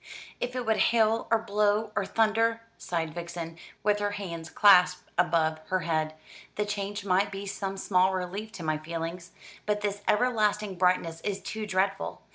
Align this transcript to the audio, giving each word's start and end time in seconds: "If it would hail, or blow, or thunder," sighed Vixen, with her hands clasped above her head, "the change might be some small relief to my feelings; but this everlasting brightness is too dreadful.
"If 0.39 0.55
it 0.55 0.65
would 0.65 0.77
hail, 0.89 1.27
or 1.29 1.37
blow, 1.37 1.91
or 1.95 2.07
thunder," 2.07 2.61
sighed 2.79 3.13
Vixen, 3.13 3.59
with 3.83 3.99
her 3.99 4.13
hands 4.13 4.49
clasped 4.49 5.07
above 5.15 5.59
her 5.67 5.81
head, 5.81 6.15
"the 6.55 6.65
change 6.65 7.05
might 7.05 7.31
be 7.31 7.45
some 7.45 7.77
small 7.77 8.11
relief 8.11 8.51
to 8.53 8.63
my 8.63 8.79
feelings; 8.79 9.29
but 9.67 9.81
this 9.81 10.01
everlasting 10.07 10.73
brightness 10.73 11.21
is 11.21 11.39
too 11.39 11.67
dreadful. 11.67 12.23